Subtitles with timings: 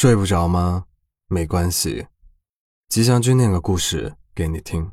[0.00, 0.86] 睡不着吗？
[1.28, 2.06] 没关系，
[2.88, 4.90] 吉祥君念个故事给你听。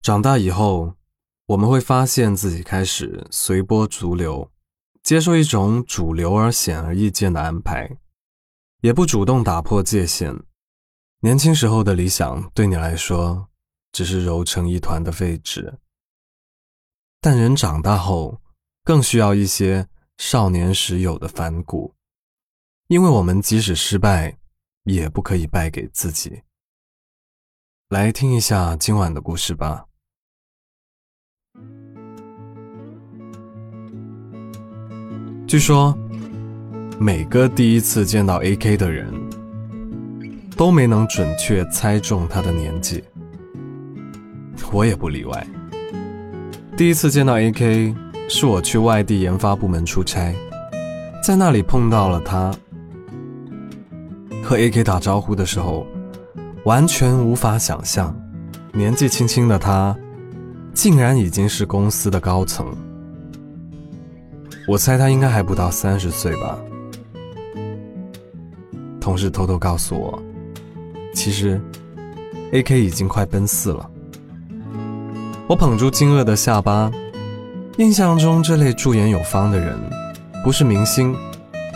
[0.00, 0.96] 长大以后，
[1.46, 4.50] 我们会发现自己开始随波逐流，
[5.04, 7.88] 接受一种主流而显而易见的安排，
[8.80, 10.36] 也不主动打破界限。
[11.20, 13.46] 年轻时候的理想对你来说，
[13.92, 15.78] 只是揉成一团的废纸。
[17.20, 18.42] 但人长大后，
[18.82, 19.86] 更需要一些
[20.18, 21.94] 少年时有的反骨，
[22.92, 24.36] 因为我们即使失败。
[24.84, 26.42] 也不可以败给自己。
[27.90, 29.84] 来听一下今晚的故事吧。
[35.46, 35.96] 据说，
[36.98, 39.08] 每个第一次见到 AK 的人，
[40.56, 43.04] 都没能准确猜中他的年纪。
[44.72, 45.46] 我也不例外。
[46.76, 47.94] 第一次见到 AK，
[48.28, 50.34] 是我去外地研发部门出差，
[51.22, 52.52] 在那里碰到了他。
[54.42, 55.86] 和 AK 打招呼的时候，
[56.64, 58.14] 完全无法想象，
[58.72, 59.96] 年纪轻轻的他，
[60.74, 62.66] 竟然已经是公司的高层。
[64.66, 66.58] 我猜他应该还不到三十岁吧。
[69.00, 70.22] 同事偷偷告诉我，
[71.14, 71.60] 其实
[72.52, 73.88] AK 已经快奔四了。
[75.48, 76.90] 我捧住惊愕的下巴，
[77.78, 79.76] 印象中这类驻颜有方的人，
[80.44, 81.14] 不是明星，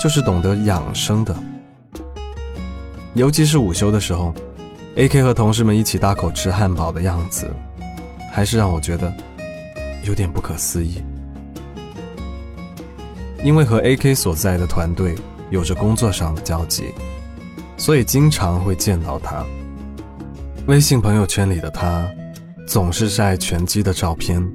[0.01, 1.37] 就是懂得养生的。
[3.17, 4.35] 尤其是午休的时候
[4.97, 7.51] ，A.K 和同事们一起大口吃汉堡的样子，
[8.31, 9.11] 还是让我觉得
[10.05, 11.03] 有点不可思议。
[13.43, 15.15] 因为和 A.K 所在的团队
[15.49, 16.93] 有着工作上的交集，
[17.79, 19.43] 所以经常会见到他。
[20.67, 22.07] 微信朋友圈里的他，
[22.69, 24.47] 总是晒拳击的照片，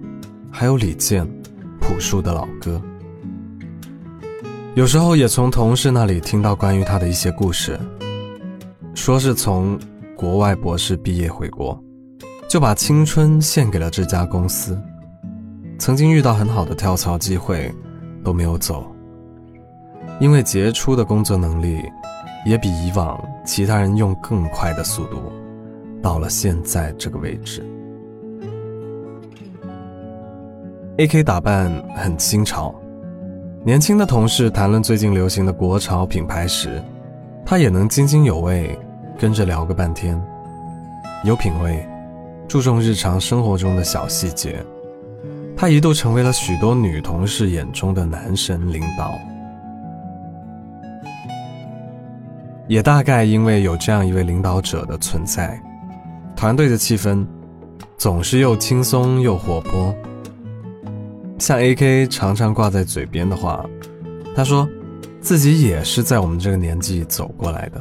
[0.52, 1.28] 还有李健、
[1.80, 2.80] 朴树的老歌。
[4.76, 7.80] 有时候也从同事那里听到关于他的一些故事。
[9.02, 9.80] 说是从
[10.16, 11.76] 国外博士毕业回国，
[12.48, 14.80] 就把青春献给了这家公司。
[15.80, 17.74] 曾经遇到很好的跳槽机会，
[18.24, 18.86] 都没有走，
[20.20, 21.82] 因为杰出的工作能力，
[22.46, 25.18] 也比以往其他人用更快的速度，
[26.00, 27.66] 到了现在这个位置。
[30.98, 32.72] A.K 打扮很新潮，
[33.66, 36.80] 年轻的同事谈论最近流行的国潮品牌时。
[37.44, 38.78] 他也能津津有味，
[39.22, 40.20] 跟着聊个半天，
[41.24, 41.88] 有品味，
[42.48, 44.66] 注重日常生活中的小细节。
[45.56, 49.14] 他一度成为了许多女同事眼中的男神领导。
[52.68, 55.62] 也大概因为有这样一位领导者的存在，
[56.36, 57.24] 团队的气氛
[58.00, 59.94] 总是又轻松又活泼。
[61.38, 63.64] 像 A.K 常常挂在嘴边的话，
[64.36, 64.68] 他说。
[65.24, 67.80] 自己也是在我们这个年纪走过来的，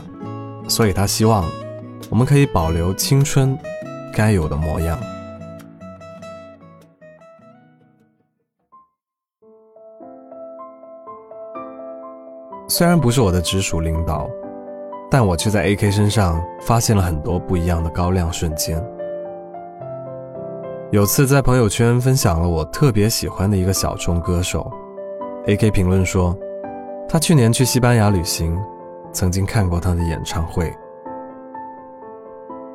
[0.71, 1.45] 所以他希望
[2.09, 3.59] 我们可以保留青春
[4.15, 4.97] 该有的模样。
[12.69, 14.31] 虽然不是我的直属领导，
[15.11, 18.81] 但我却在 AK 身上发现了很多不一样的高亮瞬间。
[20.93, 24.71] 有次在朋友圈分享了我特别喜欢的一个小众歌手
[25.47, 26.35] ，AK 评论说。
[27.13, 28.57] 他去年去西班牙旅行，
[29.13, 30.73] 曾经看过他的演唱会。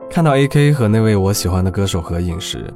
[0.10, 2.74] 看到 A.K 和那位我喜欢的歌手合影时，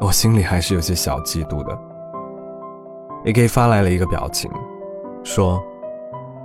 [0.00, 1.78] 我心里还是有些小嫉妒的。
[3.24, 4.50] A.K 发来了一个表情，
[5.24, 5.62] 说：“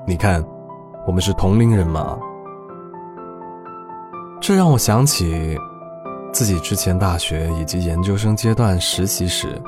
[0.07, 0.43] 你看，
[1.05, 2.17] 我们是同龄人嘛。”
[4.39, 5.57] 这让我想起
[6.31, 9.61] 自己之前大学以及研究生阶段实习时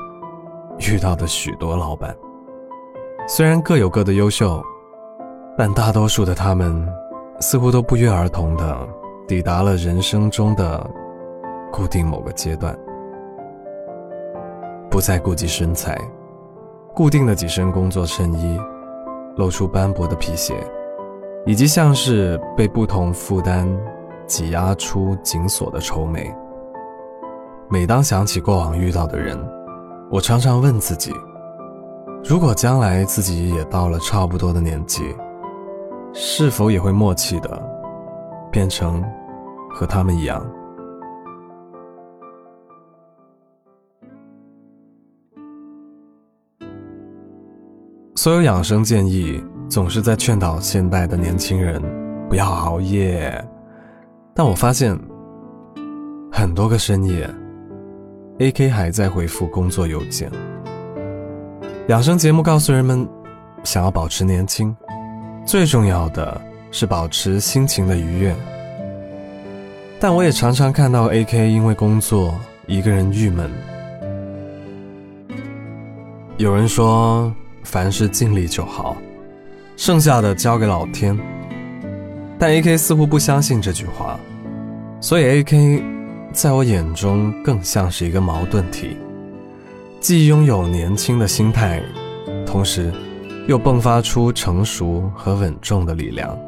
[0.78, 2.16] 遇到的许多老板。
[3.26, 4.62] 虽然各有各的优秀，
[5.56, 6.88] 但大多数的他们
[7.40, 8.88] 似乎都不约而同的
[9.28, 10.88] 抵达了人生中的
[11.72, 12.76] 固定某个阶段，
[14.90, 15.96] 不再顾及身材，
[16.94, 18.58] 固定的几身工作衬衣，
[19.36, 20.54] 露出斑驳的皮鞋，
[21.46, 23.68] 以及像是被不同负担
[24.26, 26.34] 挤压出紧锁的愁眉。
[27.68, 29.38] 每当想起过往遇到的人，
[30.10, 31.12] 我常常问自己。
[32.24, 35.14] 如果将来自己也到了差不多的年纪，
[36.12, 37.62] 是否也会默契的
[38.50, 39.02] 变成
[39.70, 40.44] 和他们一样？
[48.16, 51.80] 所有养生建议总是在劝导现代的年轻人
[52.28, 53.42] 不要熬夜，
[54.34, 54.98] 但我发现
[56.30, 57.26] 很多个深夜
[58.40, 60.30] ，A.K 还在回复工作邮件。
[61.88, 63.08] 养生节目告诉人们，
[63.64, 64.76] 想要保持年轻，
[65.50, 68.32] 最重要的是保持心情的愉悦，
[69.98, 72.38] 但我也常常看到 AK 因为工作
[72.68, 73.50] 一个人郁闷。
[76.36, 78.96] 有人说，凡事尽力就好，
[79.76, 81.18] 剩下的交给老天。
[82.38, 84.20] 但 AK 似乎不相信这句话，
[85.00, 85.82] 所以 AK
[86.32, 88.96] 在我眼中更像是一个矛盾体，
[89.98, 91.82] 既拥有年轻的心态，
[92.46, 92.92] 同时
[93.50, 96.38] 又迸发出成熟和稳重的力量。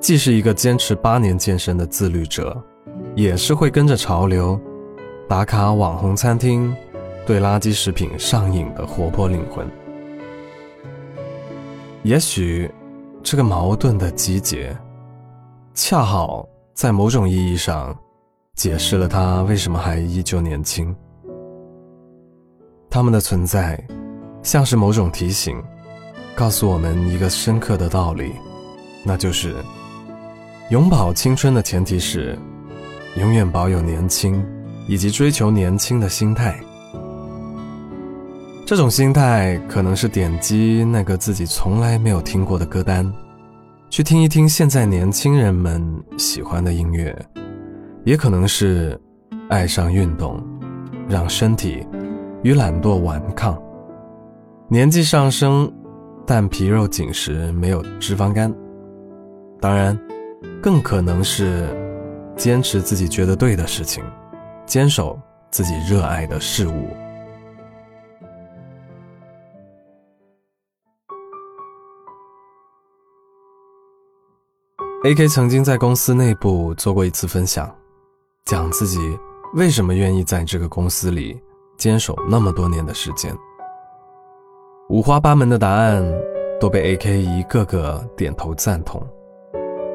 [0.00, 2.58] 既是一个坚持八年健身的自律者，
[3.14, 4.58] 也是会跟着潮流
[5.28, 6.74] 打卡网红餐厅。
[7.26, 9.64] 对垃圾食品上瘾的活泼灵魂，
[12.02, 12.68] 也许
[13.22, 14.76] 这个矛盾的集结，
[15.72, 16.44] 恰好
[16.74, 17.96] 在某种意义上
[18.56, 20.92] 解释了他为什么还依旧年轻。
[22.90, 23.80] 他们的存在，
[24.42, 25.56] 像是某种提醒，
[26.34, 28.32] 告诉我们一个深刻的道理，
[29.04, 29.54] 那就是
[30.70, 32.38] 永葆青春的前提是
[33.16, 34.44] 永远保有年轻，
[34.88, 36.58] 以及追求年轻的心态。
[38.66, 43.12] 这种心态可能是点击那个自己从来没有听过的歌单，
[43.90, 45.84] 去听一听现在年轻人们
[46.16, 47.16] 喜欢的音乐，
[48.04, 48.98] 也可能是
[49.50, 50.42] 爱上运动，
[51.08, 51.86] 让身体
[52.42, 53.56] 与懒惰顽抗。
[54.72, 55.70] 年纪上升，
[56.26, 58.50] 但皮肉紧实，没有脂肪肝。
[59.60, 59.94] 当然，
[60.62, 61.68] 更可能是
[62.38, 64.02] 坚持自己觉得对的事情，
[64.64, 65.20] 坚守
[65.50, 66.88] 自己热爱的事物。
[75.04, 75.28] A.K.
[75.28, 77.70] 曾经在公司内部做过一次分享，
[78.46, 78.98] 讲自己
[79.52, 81.38] 为什么愿意在这个公司里
[81.76, 83.36] 坚守那么多年的时间。
[84.88, 86.04] 五花八门的答案
[86.60, 87.18] 都被 A.K.
[87.18, 89.00] 一个个点头赞同，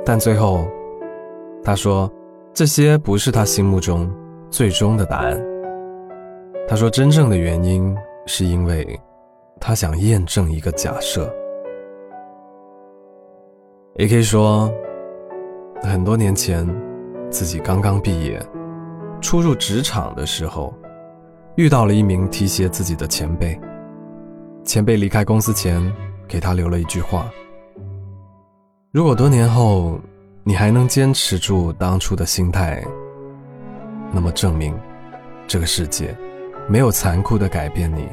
[0.05, 0.67] 但最后
[1.63, 2.11] 他说
[2.53, 4.11] 这些不是他心目中
[4.49, 5.39] 最终的答案。
[6.67, 7.95] 他说真正的原因
[8.25, 8.99] 是因为
[9.59, 11.31] 他想验证一个假设。
[13.97, 14.21] A.K.
[14.21, 14.71] 说。
[15.83, 16.67] 很多年前，
[17.29, 18.41] 自己刚刚毕业，
[19.21, 20.73] 初入职场的时候，
[21.55, 23.57] 遇到了一名提携自己的前辈。
[24.67, 25.81] 前辈离开公司前，
[26.27, 27.31] 给他留了一句话
[28.91, 29.97] ：“如果多年后
[30.43, 32.83] 你还能坚持住当初的心态，
[34.11, 34.77] 那么证明
[35.47, 36.13] 这个世界
[36.67, 38.09] 没有残酷的改变你。”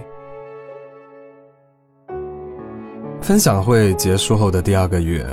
[3.20, 5.26] 分享会结束后的第二个月。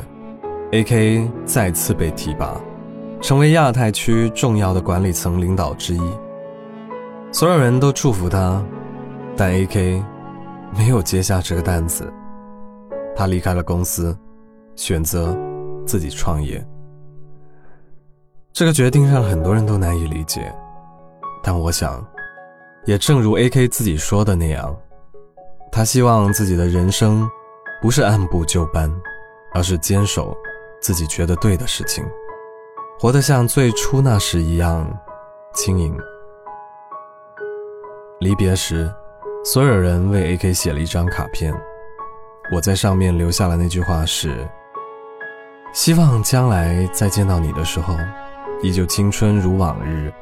[0.72, 1.30] A.K.
[1.46, 2.60] 再次被提拔，
[3.22, 6.02] 成为亚太区重要的管理层领导之一。
[7.32, 8.66] 所有人都祝福他，
[9.38, 10.02] 但 A.K.
[10.76, 12.12] 没有接下这个担子。
[13.16, 14.18] 他离开了公司，
[14.76, 15.38] 选择
[15.86, 16.66] 自己创业。
[18.54, 20.54] 这个决定让很多人都难以理解，
[21.42, 22.06] 但我想，
[22.86, 23.68] 也正如 A.K.
[23.68, 24.76] 自己说的那样，
[25.72, 27.30] 他希望自己的人生
[27.82, 28.92] 不是按部就班，
[29.54, 30.36] 而是坚守。
[30.82, 32.04] 自己觉得对的事情，
[33.00, 34.92] 活得像最初那时一样
[35.54, 35.96] 轻盈。
[38.20, 38.92] 离别时，
[39.44, 41.52] 所有人为 AK 写了一张卡片，
[42.54, 44.48] 我在上面留下了那句话是：
[45.74, 47.96] 希望将来再见到你的时候，
[48.62, 50.14] 依旧青春如往日，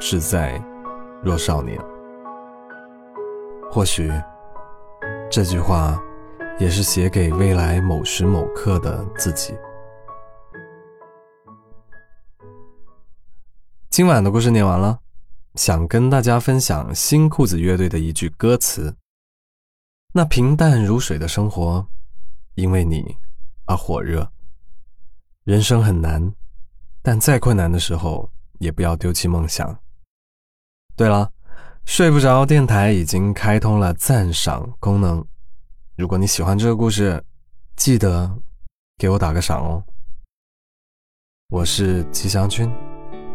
[0.00, 0.60] 志在
[1.22, 1.78] 若少年。
[3.70, 4.12] 或许，
[5.30, 5.96] 这句话
[6.58, 9.56] 也是写给未来某时某刻的自己。
[13.88, 14.98] 今晚的故事念完了，
[15.58, 18.96] 想跟大家分享新裤子乐队的一句歌词
[20.14, 21.84] ：“那平淡如水的生活，
[22.54, 23.16] 因为你
[23.66, 24.30] 而火热。
[25.42, 26.32] 人生很难，
[27.02, 29.76] 但再困难的时候，也不要丢弃梦想。”
[30.94, 31.32] 对了，
[31.84, 35.26] 睡不着电台已经开通了赞赏功能，
[35.96, 37.20] 如果你喜欢这个故事，
[37.74, 38.32] 记得
[38.96, 39.82] 给我打个赏哦。
[41.48, 42.70] 我是吉祥君。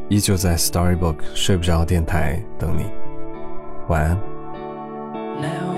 [0.10, 2.86] 依旧在 Storybook 睡不着电台等你，
[3.88, 5.73] 晚安。